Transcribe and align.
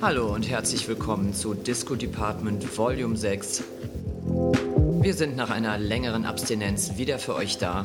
Hallo 0.00 0.32
und 0.32 0.48
herzlich 0.48 0.86
willkommen 0.86 1.34
zu 1.34 1.54
Disco 1.54 1.96
Department 1.96 2.78
Volume 2.78 3.16
6. 3.16 3.64
Wir 5.00 5.12
sind 5.12 5.34
nach 5.34 5.50
einer 5.50 5.76
längeren 5.76 6.24
Abstinenz 6.24 6.96
wieder 6.98 7.18
für 7.18 7.34
euch 7.34 7.58
da. 7.58 7.80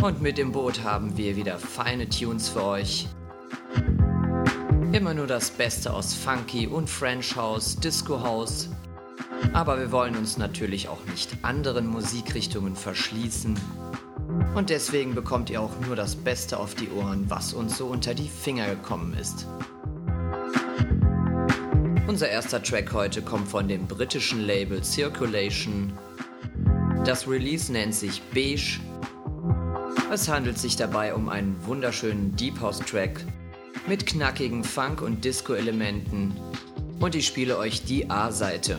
Und 0.00 0.22
mit 0.22 0.38
dem 0.38 0.52
Boot 0.52 0.84
haben 0.84 1.16
wir 1.16 1.34
wieder 1.34 1.58
feine 1.58 2.08
Tunes 2.08 2.48
für 2.48 2.62
euch. 2.62 3.08
Immer 4.92 5.14
nur 5.14 5.26
das 5.26 5.50
Beste 5.50 5.92
aus 5.92 6.14
Funky 6.14 6.68
und 6.68 6.88
French 6.88 7.34
House, 7.34 7.74
Disco 7.74 8.22
House. 8.22 8.68
Aber 9.52 9.80
wir 9.80 9.90
wollen 9.90 10.14
uns 10.14 10.38
natürlich 10.38 10.88
auch 10.88 11.04
nicht 11.10 11.38
anderen 11.42 11.88
Musikrichtungen 11.88 12.76
verschließen. 12.76 13.58
Und 14.54 14.70
deswegen 14.70 15.16
bekommt 15.16 15.50
ihr 15.50 15.60
auch 15.60 15.72
nur 15.84 15.96
das 15.96 16.14
Beste 16.14 16.60
auf 16.60 16.76
die 16.76 16.88
Ohren, 16.90 17.28
was 17.28 17.52
uns 17.52 17.76
so 17.76 17.86
unter 17.86 18.14
die 18.14 18.28
Finger 18.28 18.68
gekommen 18.68 19.12
ist. 19.20 19.44
Unser 22.16 22.30
erster 22.30 22.62
Track 22.62 22.94
heute 22.94 23.20
kommt 23.20 23.46
von 23.46 23.68
dem 23.68 23.86
britischen 23.86 24.46
Label 24.46 24.82
Circulation. 24.82 25.92
Das 27.04 27.28
Release 27.28 27.70
nennt 27.70 27.94
sich 27.94 28.22
Beige. 28.32 28.80
Es 30.10 30.26
handelt 30.26 30.56
sich 30.56 30.76
dabei 30.76 31.12
um 31.12 31.28
einen 31.28 31.54
wunderschönen 31.66 32.34
Deep 32.34 32.58
House 32.62 32.78
Track 32.78 33.22
mit 33.86 34.06
knackigen 34.06 34.64
Funk- 34.64 35.02
und 35.02 35.26
Disco-Elementen. 35.26 36.34
Und 37.00 37.14
ich 37.14 37.26
spiele 37.26 37.58
euch 37.58 37.84
die 37.84 38.08
A-Seite. 38.08 38.78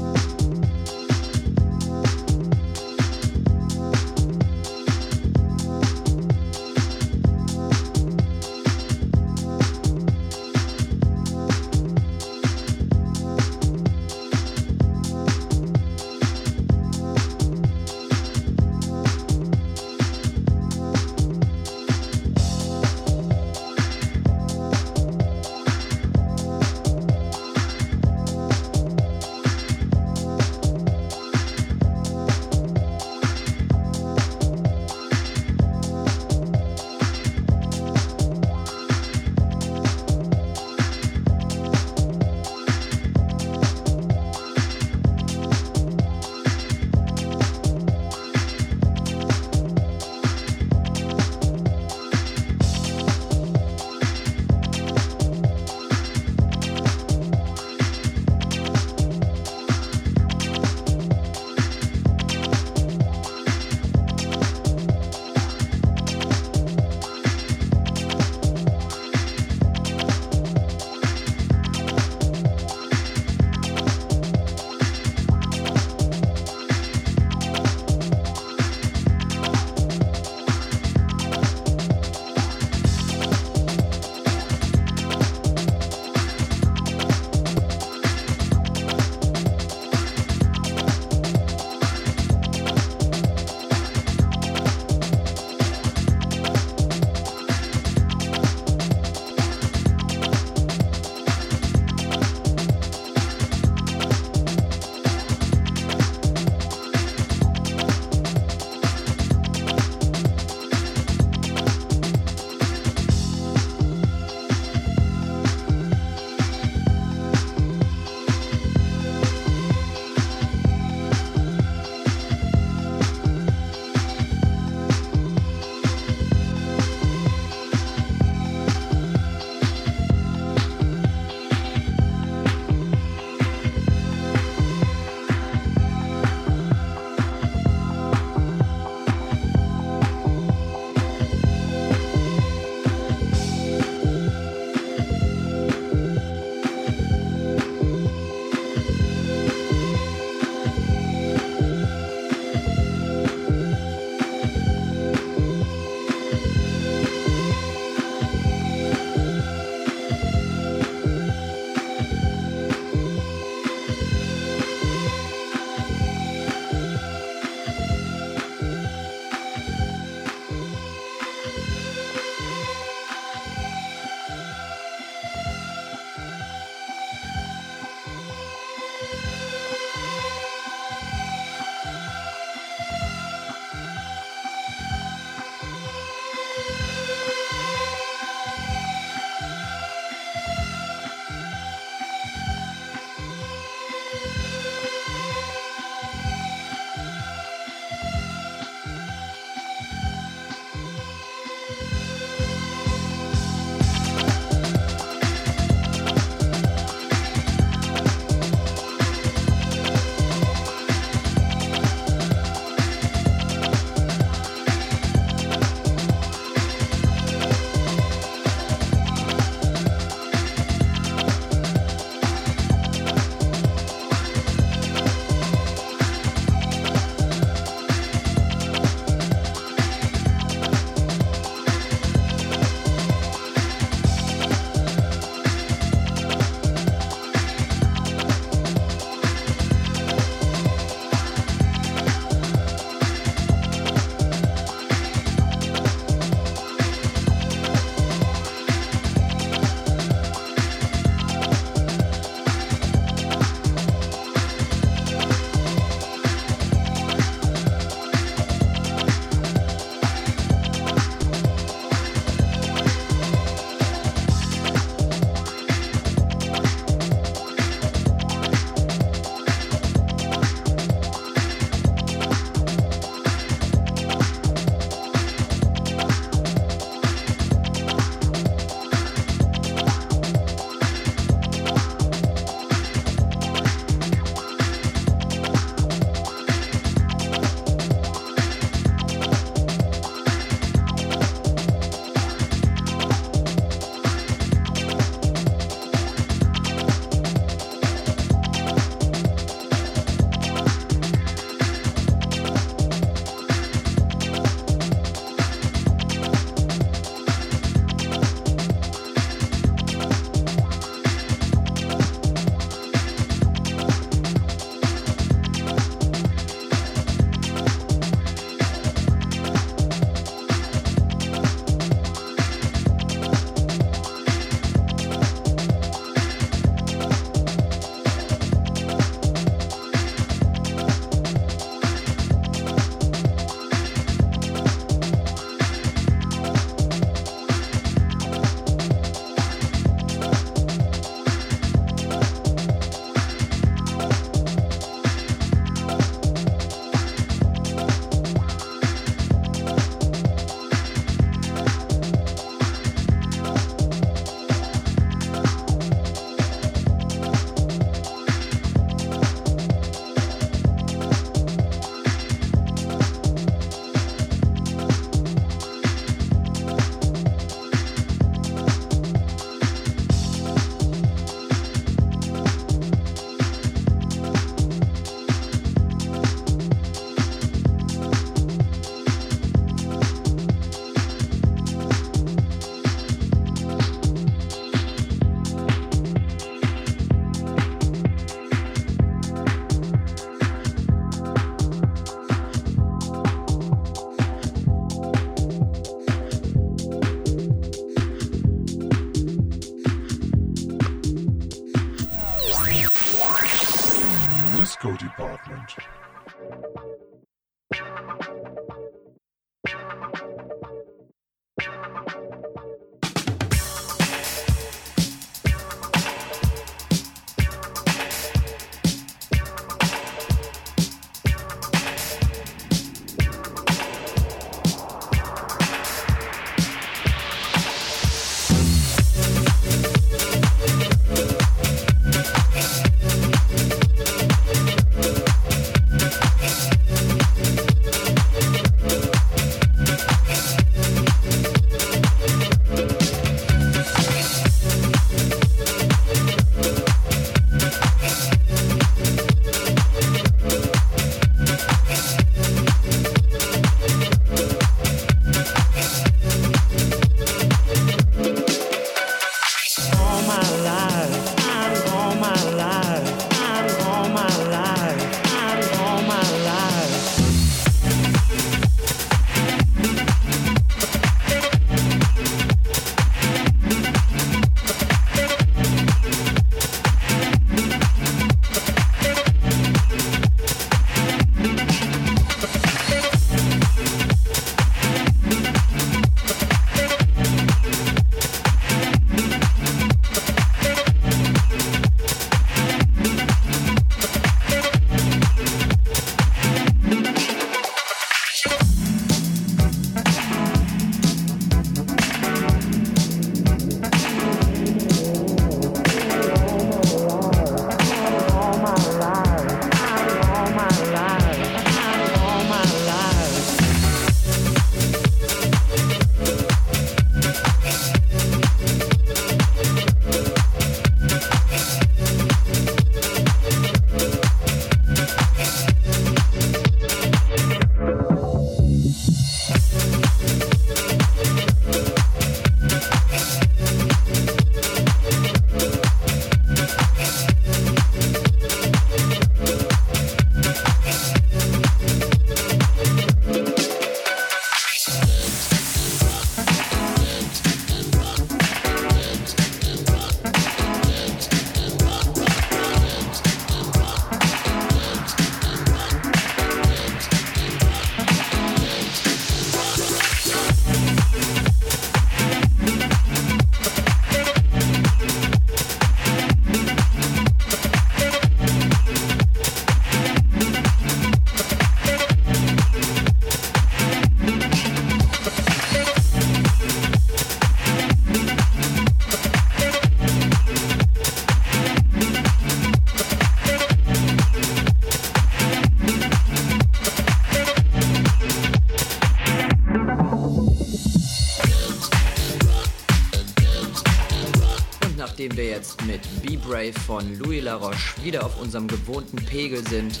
nachdem 595.14 595.36
wir 595.36 595.44
jetzt 595.44 595.80
mit 595.84 596.00
Be 596.22 596.36
Brave 596.36 596.72
von 596.72 597.16
Louis 597.20 597.40
Laroche 597.40 598.02
wieder 598.02 598.26
auf 598.26 598.40
unserem 598.40 598.66
gewohnten 598.66 599.14
Pegel 599.24 599.64
sind, 599.68 600.00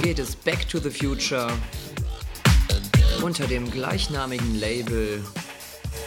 geht 0.00 0.20
es 0.20 0.36
Back 0.36 0.68
to 0.68 0.78
the 0.78 0.90
Future 0.90 1.50
unter 3.20 3.48
dem 3.48 3.68
gleichnamigen 3.68 4.60
Label 4.60 5.24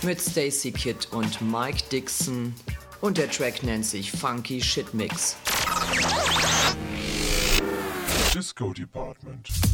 mit 0.04 0.22
Stacy 0.22 0.72
Kidd 0.72 1.10
und 1.12 1.42
Mike 1.42 1.84
Dixon 1.92 2.56
und 3.02 3.18
der 3.18 3.30
Track 3.30 3.64
nennt 3.64 3.86
sich 3.86 4.10
Funky 4.10 4.62
Shit 4.62 4.94
Mix. 4.94 5.36
Disco 8.34 8.72
Department. 8.72 9.73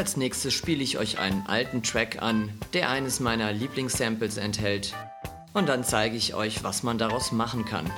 Als 0.00 0.16
nächstes 0.16 0.54
spiele 0.54 0.82
ich 0.82 0.96
euch 0.96 1.18
einen 1.18 1.44
alten 1.46 1.82
Track 1.82 2.22
an, 2.22 2.58
der 2.72 2.88
eines 2.88 3.20
meiner 3.20 3.52
Lieblingssamples 3.52 4.38
enthält. 4.38 4.94
Und 5.52 5.68
dann 5.68 5.84
zeige 5.84 6.16
ich 6.16 6.32
euch, 6.32 6.64
was 6.64 6.82
man 6.82 6.96
daraus 6.96 7.32
machen 7.32 7.66
kann. 7.66 7.92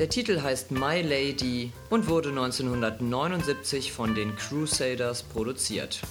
Der 0.00 0.08
Titel 0.08 0.42
heißt 0.42 0.72
My 0.72 1.00
Lady 1.00 1.70
und 1.90 2.08
wurde 2.08 2.30
1979 2.30 3.92
von 3.92 4.16
den 4.16 4.34
Crusaders 4.34 5.22
produziert. 5.22 6.02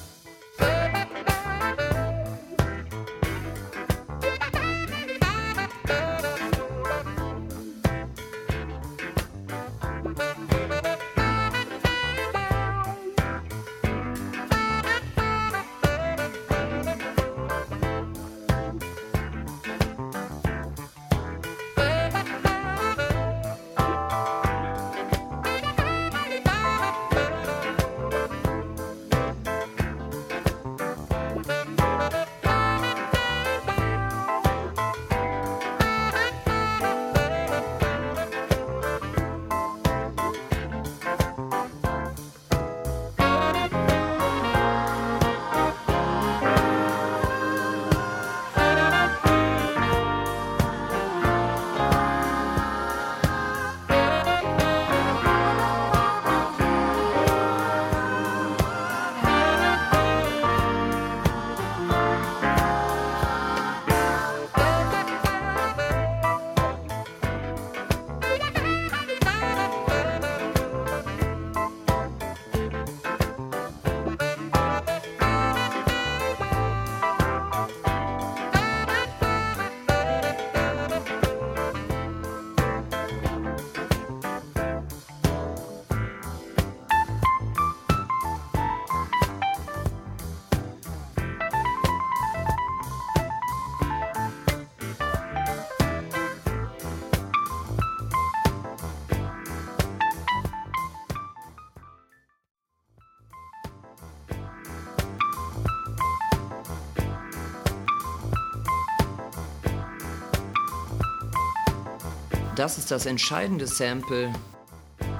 Das 112.65 112.79
ist 112.79 112.89
das 112.89 113.05
entscheidende 113.05 113.67
Sample. 113.67 114.33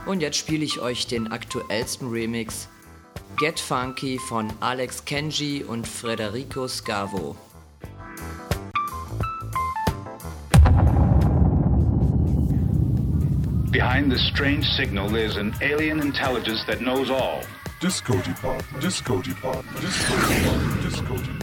Und 0.07 0.21
jetzt 0.21 0.35
spiele 0.35 0.65
ich 0.65 0.79
euch 0.79 1.05
den 1.05 1.31
aktuellsten 1.31 2.09
Remix 2.09 2.67
Get 3.37 3.59
Funky 3.59 4.17
von 4.17 4.51
Alex 4.61 5.05
Kenji 5.05 5.63
und 5.63 5.87
Federico 5.87 6.67
Scavo. 6.67 7.35
Behind 13.69 14.11
this 14.11 14.27
strange 14.33 14.65
signal, 14.75 15.07
there's 15.07 15.37
an 15.37 15.53
alien 15.61 15.99
intelligence 15.99 16.65
that 16.65 16.79
knows 16.79 17.11
all. 17.11 17.41
Disco 17.79 18.13
Depart, 18.23 18.63
Disco 18.81 19.21
Depart, 19.21 19.63
Disco 19.79 20.15
Depart, 20.15 20.83
Disco 20.83 21.13
Depart, 21.13 21.34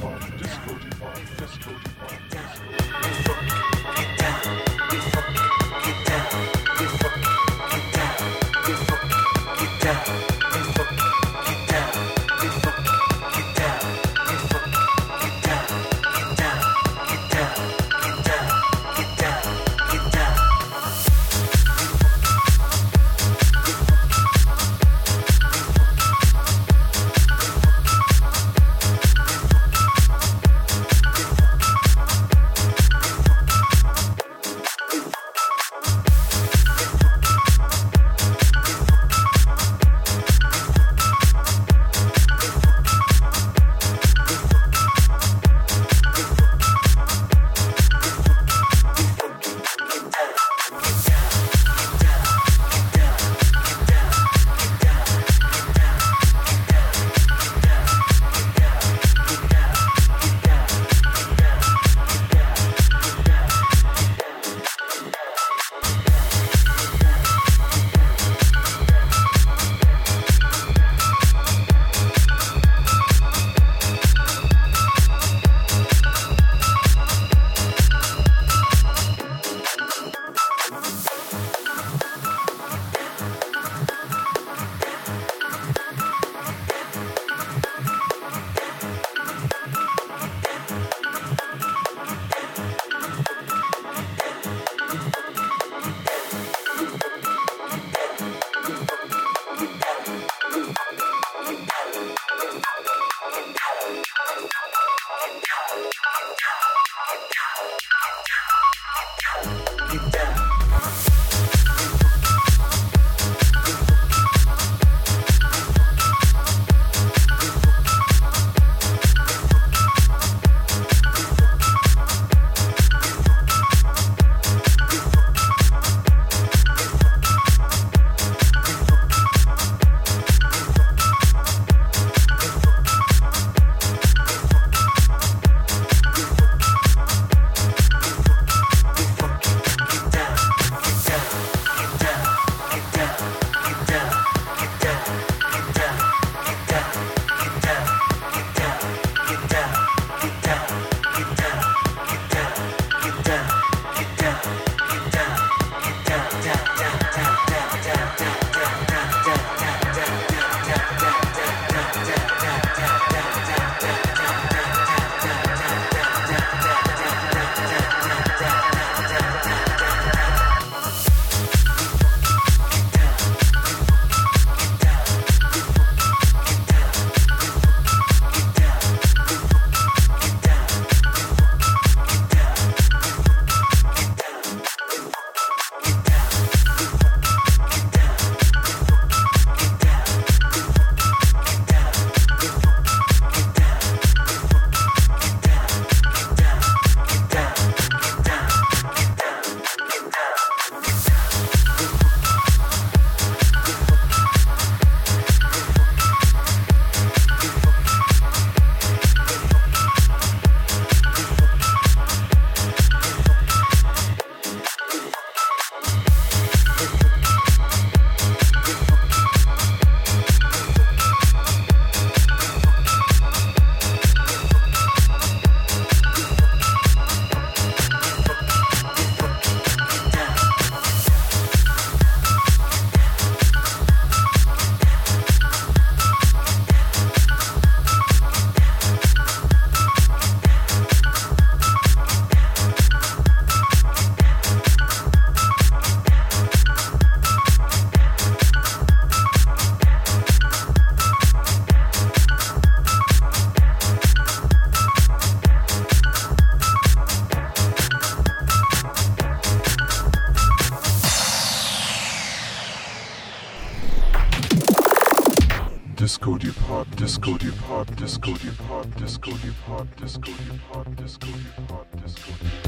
Disco 267.90 268.32
Deep 268.32 268.54
Disco 268.96 269.30
Deep 269.30 269.54
Disco 269.96 269.96
Deep 269.96 269.96
Disco 269.96 270.30
Deep 270.30 270.96
Disco 270.96 271.26
Deep 271.26 272.02
Disco 272.04 272.32
Deep 272.40 272.61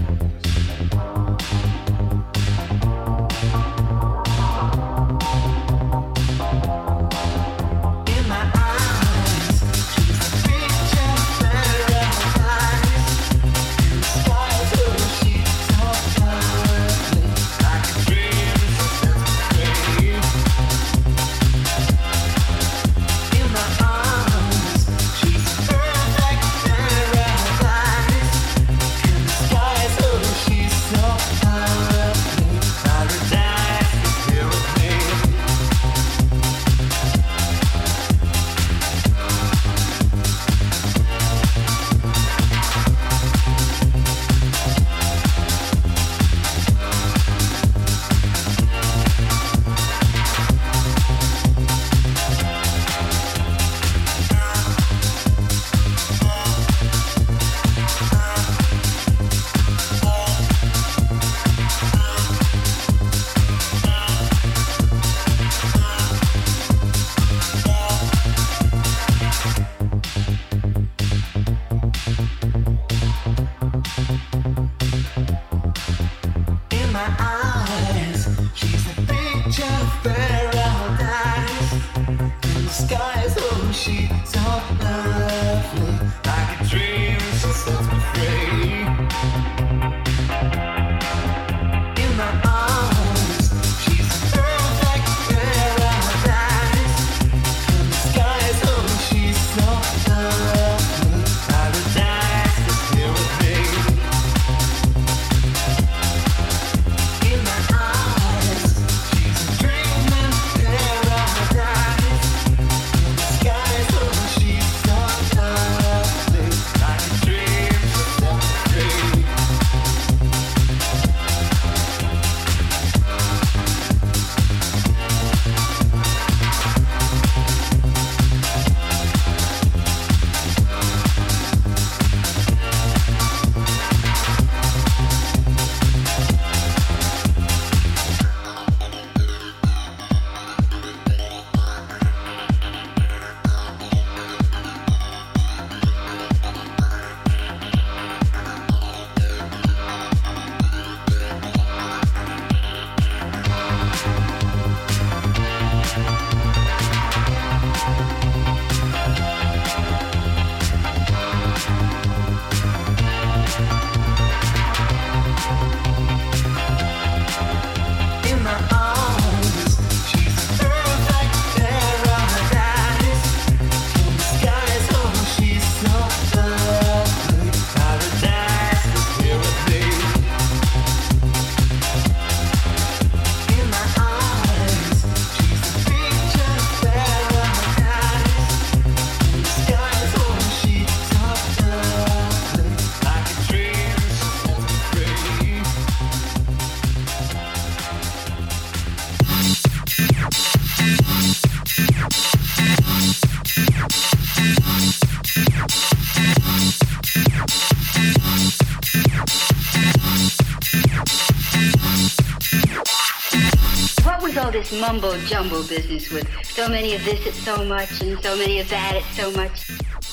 mumbo 214.95 215.19
jumbo 215.27 215.63
business 215.65 216.11
with 216.13 216.29
so 216.45 216.69
many 216.69 216.95
of 216.95 217.05
this 217.05 217.27
at 217.27 217.35
so 217.35 217.65
much 217.65 218.01
and 218.01 218.23
so 218.23 218.37
many 218.37 218.61
of 218.61 218.69
that 218.69 218.95
at 218.95 219.03
so 219.15 219.29
much. 219.33 219.67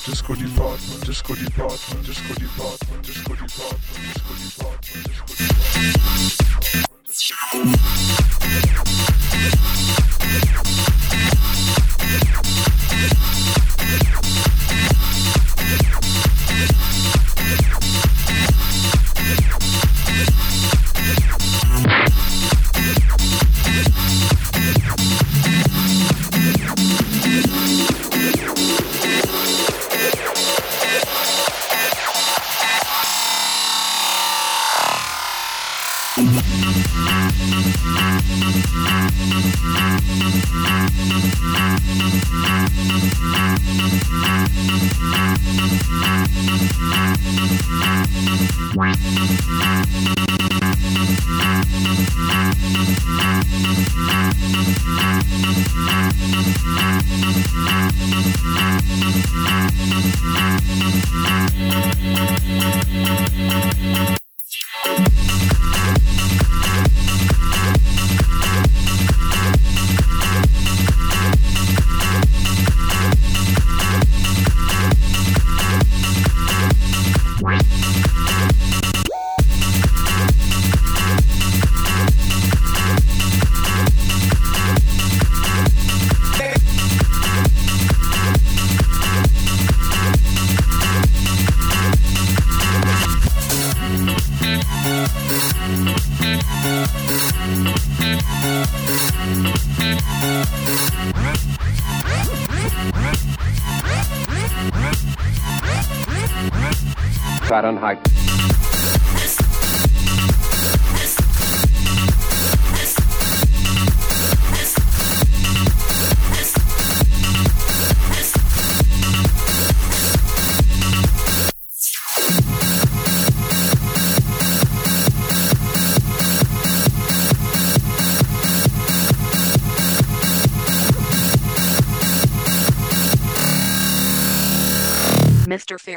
Disco 0.04 0.34
department, 0.34 1.06
disco 1.06 1.34
department, 1.36 2.04
disco 2.04 2.34
department, 2.34 3.02
disco 3.06 3.34
department, 3.34 3.78
disco 4.02 4.34
department. 4.34 4.82
Disco 7.06 7.58
department. 7.62 8.02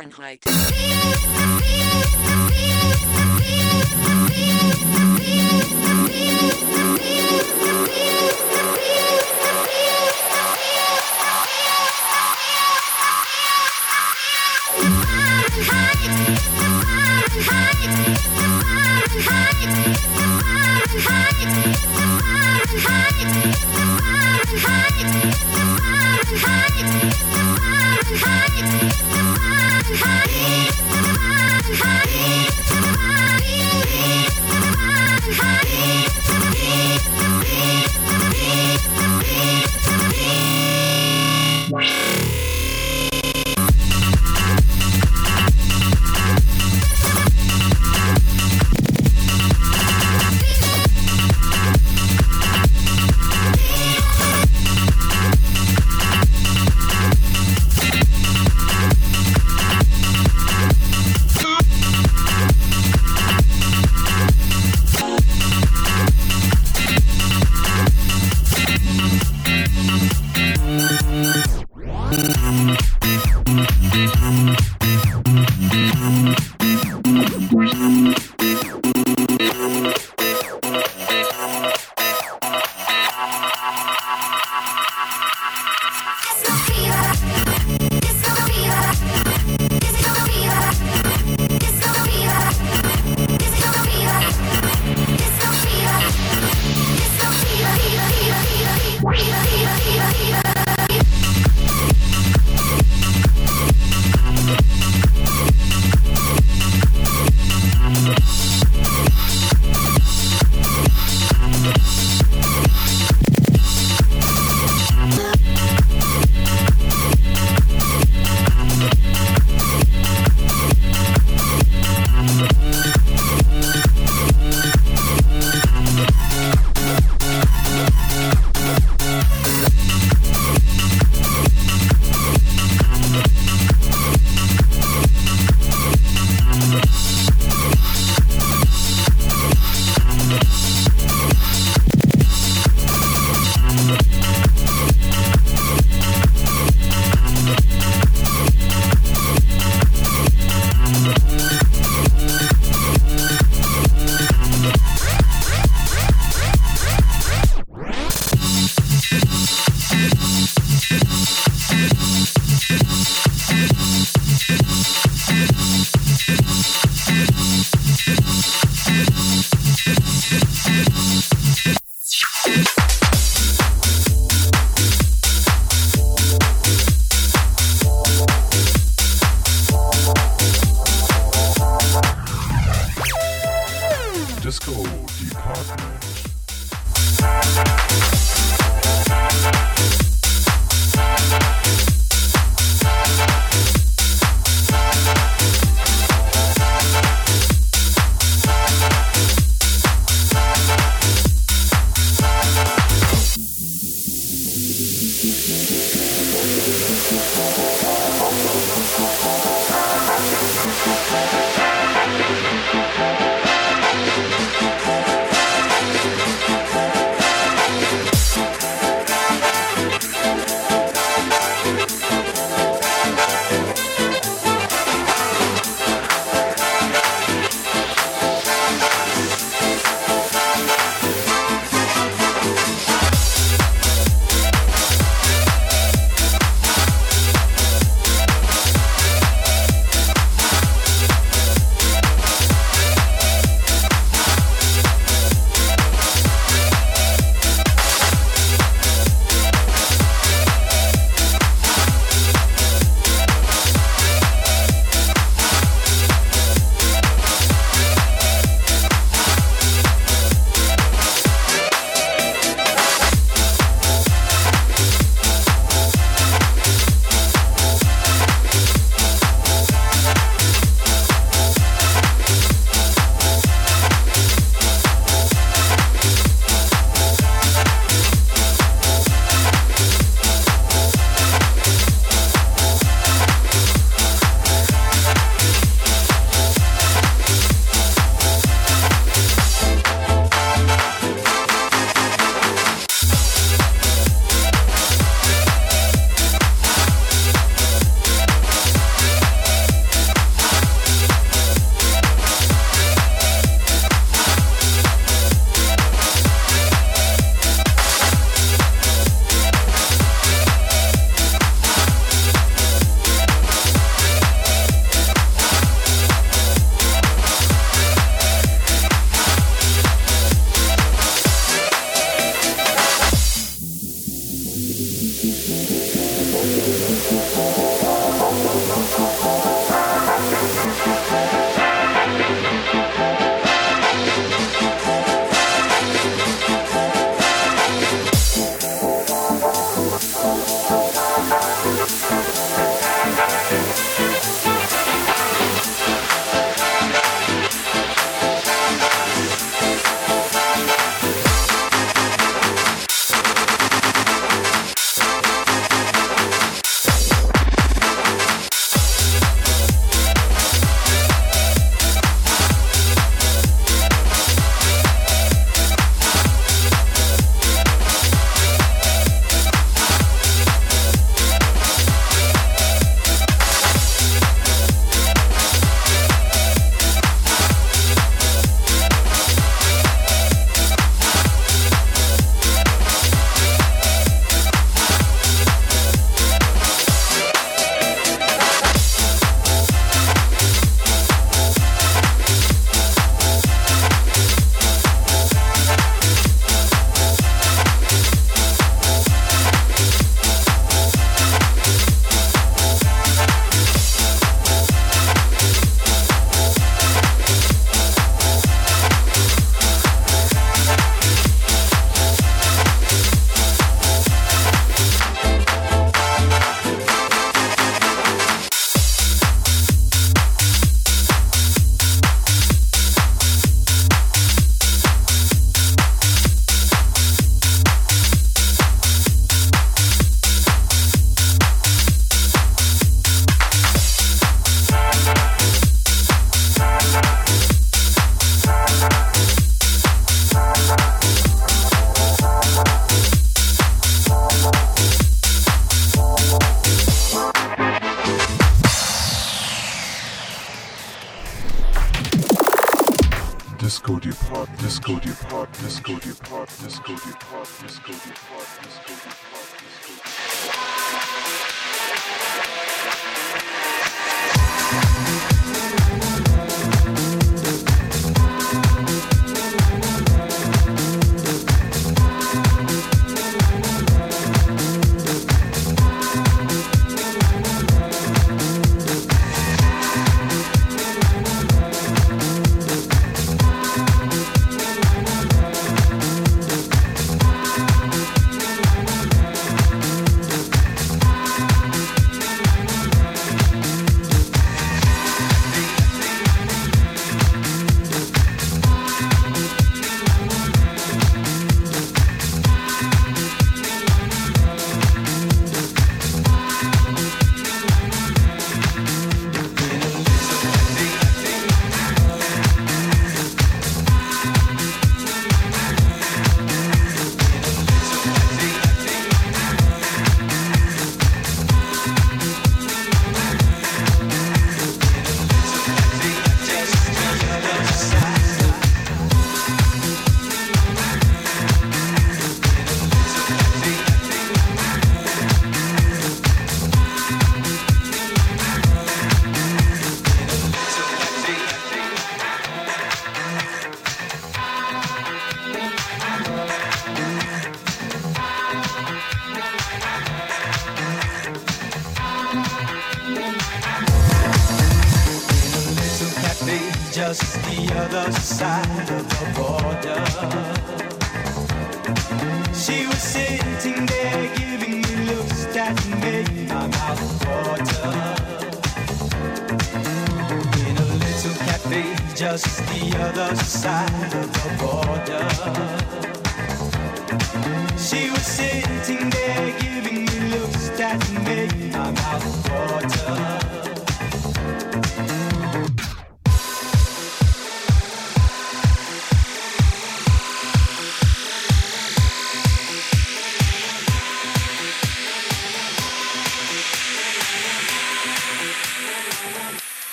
Fahrenheit. 0.00 0.49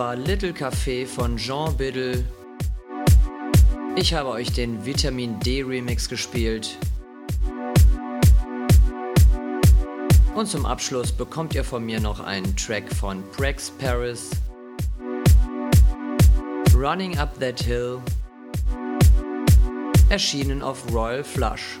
war 0.00 0.16
Little 0.16 0.54
Café 0.54 1.06
von 1.06 1.36
Jean 1.36 1.76
Biddle. 1.76 2.24
Ich 3.96 4.14
habe 4.14 4.30
euch 4.30 4.50
den 4.50 4.86
Vitamin 4.86 5.38
D 5.40 5.60
Remix 5.62 6.08
gespielt. 6.08 6.78
Und 10.34 10.46
zum 10.46 10.64
Abschluss 10.64 11.12
bekommt 11.12 11.54
ihr 11.54 11.64
von 11.64 11.84
mir 11.84 12.00
noch 12.00 12.18
einen 12.20 12.56
Track 12.56 12.90
von 12.94 13.22
Prex 13.32 13.70
Paris. 13.70 14.30
Running 16.74 17.18
Up 17.18 17.38
That 17.38 17.60
Hill. 17.60 17.98
Erschienen 20.08 20.62
auf 20.62 20.90
Royal 20.94 21.22
Flush. 21.22 21.78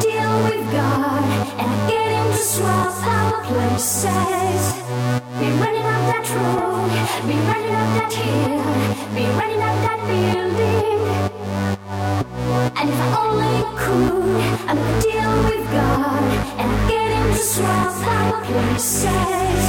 deal 0.00 0.34
we've 0.46 0.70
got, 0.70 1.24
and 1.58 1.70
I 1.70 2.30
to 2.32 2.38
swap 2.38 2.94
our 3.04 3.42
places. 3.44 4.62
Be 5.38 5.46
running 5.60 5.88
up 5.94 6.02
that 6.10 6.26
road, 6.34 6.90
be 7.26 7.34
running 7.48 7.76
up 7.82 7.90
that 7.98 8.12
hill, 8.12 8.62
be 9.14 9.24
running 9.38 9.62
up 9.62 9.76
that. 9.84 9.98
And 12.78 12.88
if 12.88 12.98
I 13.00 13.08
only 13.24 13.58
could, 13.80 14.58
deal 15.02 15.34
we've 15.48 15.70
got, 15.72 16.22
and 16.62 16.72
get 16.88 17.10
him 17.16 17.28
to 17.32 17.42
swap 17.42 17.94
our 18.06 18.44
places. 18.44 19.62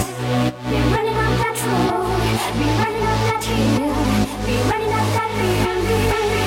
Be 0.69 0.77
running 0.93 1.19
up 1.25 1.33
that 1.41 1.57
road, 1.65 2.21
be 2.57 2.65
running 2.79 3.05
up 3.11 3.19
that 3.27 3.43
hill, 3.43 4.01
be 4.45 4.55
running 4.69 4.93
up 4.93 5.07
that 5.15 5.29
building. 5.37 6.40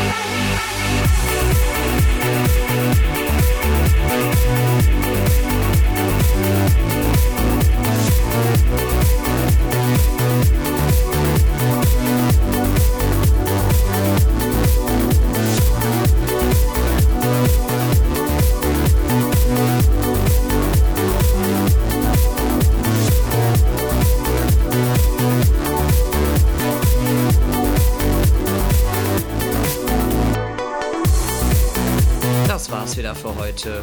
Trailer 33.15 33.15
für 33.15 33.35
heute. 33.39 33.81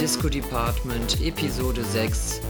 Disco 0.00 0.28
Department 0.28 1.20
Episode 1.20 1.82
6. 1.84 2.40